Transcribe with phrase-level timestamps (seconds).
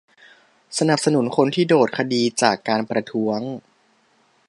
[0.77, 3.39] สนับสนุนคนที่โดนคดีจากการประท้วง